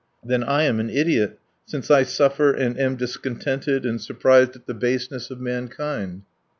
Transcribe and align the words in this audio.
"Then 0.23 0.43
I 0.43 0.63
am 0.63 0.79
an 0.79 0.89
idiot, 0.89 1.37
since 1.67 1.91
I 1.91 2.01
suffer 2.01 2.51
and 2.51 2.75
am 2.79 2.95
discontented 2.95 3.85
and 3.85 4.01
surprised 4.01 4.55
at 4.55 4.65
the 4.65 4.73
baseness 4.73 5.29
of 5.29 5.39
mankind." 5.39 6.23